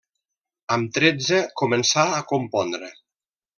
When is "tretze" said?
0.95-1.43